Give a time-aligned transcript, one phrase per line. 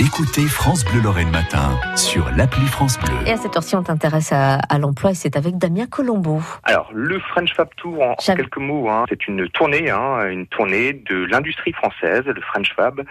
[0.00, 3.14] Écoutez France Bleu Lorraine Matin sur l'appli France Bleu.
[3.26, 6.40] Et à cette heure-ci, on t'intéresse à, à l'emploi et c'est avec Damien Colombo.
[6.64, 10.94] Alors, le French Fab Tour, en, quelques mots, hein, c'est une tournée, hein, une tournée
[10.94, 13.04] de l'industrie française, le French Fab.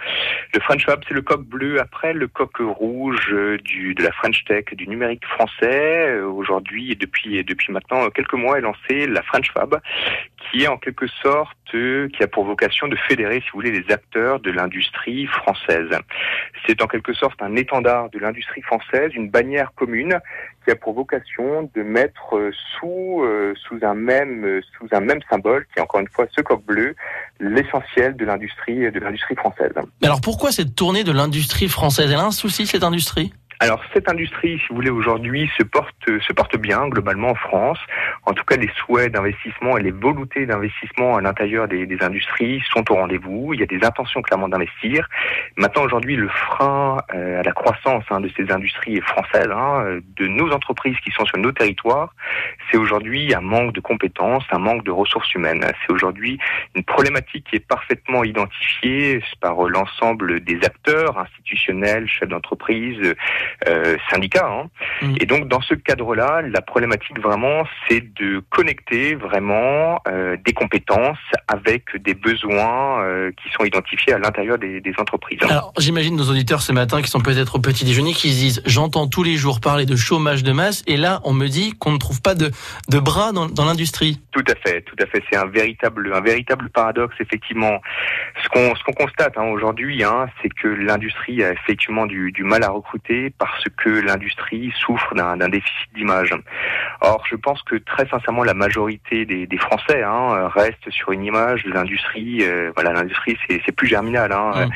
[0.52, 4.12] Le French Fab, c'est le coq bleu après le coq rouge euh, du, de la
[4.12, 6.10] French Tech, du numérique français.
[6.10, 9.80] Euh, Aujourd'hui, et depuis, depuis maintenant euh, quelques mois, est lancée la French Fab,
[10.50, 13.72] qui est en quelque sorte, euh, qui a pour vocation de fédérer, si vous voulez,
[13.72, 15.90] les acteurs de l'industrie française.
[16.66, 20.18] C'est en quelque sorte un étendard de l'industrie française, une bannière commune
[20.64, 25.00] qui a pour vocation de mettre euh, sous euh, sous un même euh, sous un
[25.00, 26.94] même symbole, qui est encore une fois ce coq bleu,
[27.38, 29.72] l'essentiel de l'industrie de l'industrie française.
[30.00, 32.10] Mais alors pourquoi cette tournée de l'industrie française?
[32.10, 33.32] Elle a un souci cette industrie?
[33.60, 37.78] Alors cette industrie, si vous voulez, aujourd'hui se porte se porte bien globalement en France.
[38.26, 42.90] En tout cas, les souhaits d'investissement et les volontés d'investissement à l'intérieur des, industries sont
[42.90, 43.54] au rendez-vous.
[43.54, 45.08] Il y a des intentions clairement d'investir.
[45.56, 50.00] Maintenant, aujourd'hui, le frein euh, à la croissance hein, de ces industries françaises, hein, euh,
[50.16, 52.14] de nos entreprises qui sont sur nos territoires,
[52.70, 55.64] c'est aujourd'hui un manque de compétences, un manque de ressources humaines.
[55.86, 56.38] C'est aujourd'hui
[56.74, 63.14] une problématique qui est parfaitement identifiée par l'ensemble des acteurs institutionnels, chefs d'entreprise,
[63.68, 64.48] euh, syndicats.
[64.48, 64.70] hein.
[65.02, 65.14] Mm.
[65.20, 71.18] Et donc dans ce cadre-là, la problématique vraiment, c'est de connecter vraiment euh, des compétences
[71.48, 75.38] avec des besoins euh, qui sont identifiés à l'intérieur des, des entreprises.
[75.42, 78.62] Alors j'imagine nos auditeurs ce matin qui sont peut-être au petit déjeuner qui se disent
[78.66, 81.92] j'entends tous les jours parler de chômage de masse et là on me dit qu'on
[81.92, 82.50] ne trouve pas de,
[82.88, 84.20] de bras dans, dans l'industrie.
[84.32, 85.22] Tout à fait, tout à fait.
[85.30, 87.80] C'est un véritable, un véritable paradoxe effectivement.
[88.42, 92.42] Ce qu'on, ce qu'on constate hein, aujourd'hui, hein, c'est que l'industrie a effectivement du, du
[92.42, 96.34] mal à recruter parce que l'industrie souffre d'un, d'un déficit d'image.
[97.00, 101.24] Or, je pense que très sincèrement, la majorité des, des Français hein, reste sur une
[101.24, 102.38] image de l'industrie.
[102.42, 104.32] euh, voilà, l'industrie, c'est, c'est plus germinal.
[104.32, 104.68] Hein.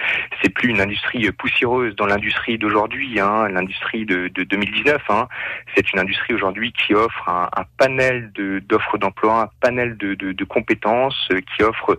[0.42, 3.20] C'est plus une industrie poussiéreuse dans l'industrie d'aujourd'hui.
[3.20, 5.02] Hein, l'industrie de, de 2019.
[5.08, 5.28] Hein,
[5.74, 10.14] c'est une industrie aujourd'hui qui offre un, un panel de, d'offres d'emploi, un panel de,
[10.14, 11.98] de, de compétences, qui offre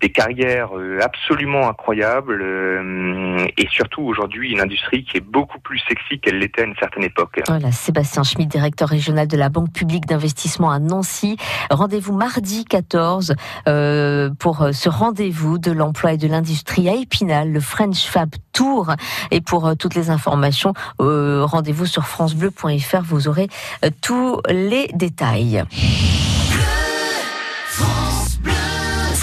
[0.00, 5.78] des carrières euh, absolument incroyables euh, et surtout aujourd'hui une industrie qui est beaucoup plus
[5.88, 7.40] sexy qu'elle l'était à une certaine époque.
[7.46, 11.36] Voilà, Sébastien Schmitt, directeur régional de la Banque publique d'investissement à Nancy.
[11.70, 13.34] Rendez-vous mardi 14
[13.66, 18.92] euh, pour ce rendez-vous de l'emploi et de l'industrie à Épinal, le French Fab Tour.
[19.30, 23.02] Et pour euh, toutes les informations, euh, rendez-vous sur francebleu.fr.
[23.04, 23.48] Vous aurez
[24.02, 25.64] tous les détails.